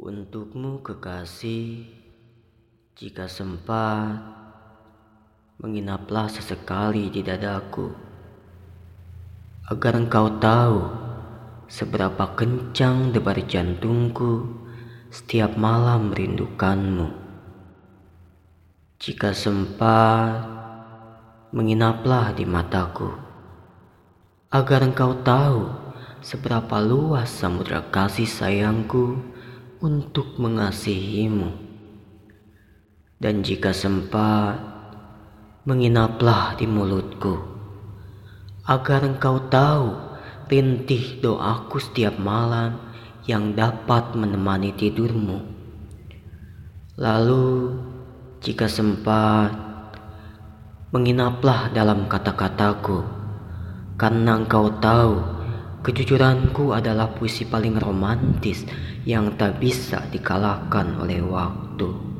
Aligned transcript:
Untukmu 0.00 0.80
kekasih, 0.80 1.84
jika 2.96 3.28
sempat, 3.28 4.16
menginaplah 5.60 6.24
sesekali 6.24 7.12
di 7.12 7.20
dadaku, 7.20 7.92
agar 9.68 10.00
engkau 10.00 10.40
tahu 10.40 10.88
seberapa 11.68 12.32
kencang 12.32 13.12
debar 13.12 13.44
jantungku 13.44 14.64
setiap 15.12 15.60
malam 15.60 16.16
merindukanmu. 16.16 17.12
Jika 19.04 19.36
sempat, 19.36 20.48
menginaplah 21.52 22.32
di 22.32 22.48
mataku, 22.48 23.20
agar 24.48 24.80
engkau 24.80 25.20
tahu 25.20 25.68
seberapa 26.24 26.80
luas 26.80 27.28
samudera 27.28 27.84
kasih 27.92 28.24
sayangku 28.24 29.36
untuk 29.80 30.36
mengasihimu. 30.36 31.56
Dan 33.16 33.40
jika 33.40 33.72
sempat, 33.72 34.60
menginaplah 35.64 36.56
di 36.56 36.68
mulutku, 36.68 37.40
agar 38.68 39.08
engkau 39.08 39.40
tahu 39.48 39.96
rintih 40.52 41.20
doaku 41.24 41.80
setiap 41.80 42.16
malam 42.20 42.76
yang 43.24 43.56
dapat 43.56 44.12
menemani 44.16 44.72
tidurmu. 44.76 45.40
Lalu, 47.00 47.76
jika 48.44 48.68
sempat, 48.68 49.52
menginaplah 50.92 51.72
dalam 51.72 52.04
kata-kataku, 52.04 53.04
karena 53.96 54.44
engkau 54.44 54.68
tahu 54.80 55.39
Kejujuranku 55.80 56.76
adalah 56.76 57.08
puisi 57.16 57.48
paling 57.48 57.80
romantis 57.80 58.68
yang 59.08 59.32
tak 59.40 59.64
bisa 59.64 60.04
dikalahkan 60.12 61.00
oleh 61.00 61.24
waktu. 61.24 62.19